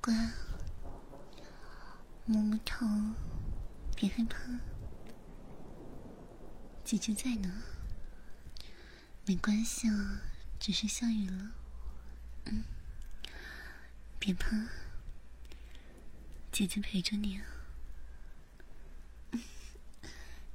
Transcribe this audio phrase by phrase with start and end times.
[0.00, 0.14] 乖，
[2.24, 2.86] 摸摸头，
[3.94, 4.38] 别害怕，
[6.82, 7.62] 姐姐在呢。
[9.26, 10.22] 没关系啊，
[10.58, 11.50] 只是下雨了。
[12.46, 12.64] 嗯，
[14.18, 14.68] 别怕，
[16.50, 17.44] 姐姐陪着你啊。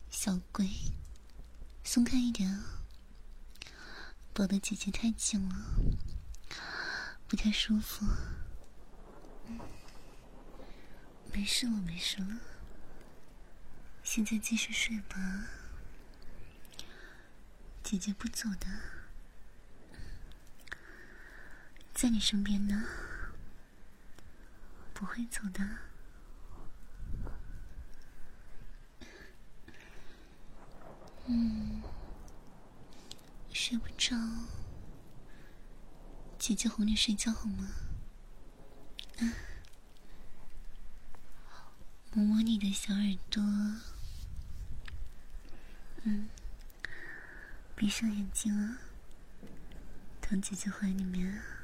[0.10, 0.68] 小鬼，
[1.84, 2.82] 松开一点啊，
[4.34, 5.56] 抱的姐姐太紧了，
[7.28, 8.04] 不太舒服。
[11.34, 12.40] 没事了，没事了，
[14.04, 15.48] 现在继续睡吧，
[17.84, 18.68] 姐姐不走的，
[21.94, 22.84] 在你身边呢，
[24.94, 25.64] 不会走的。
[31.28, 31.82] 嗯，
[33.52, 34.16] 睡不着，
[36.38, 37.68] 姐姐哄你睡觉好吗？
[39.20, 39.34] 嗯。
[42.14, 43.44] 摸摸你的小耳朵，
[46.04, 46.30] 嗯，
[47.76, 48.78] 闭上眼睛啊，
[50.22, 51.30] 躺姐姐怀里面。
[51.30, 51.55] 啊。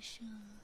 [0.00, 0.59] 束了，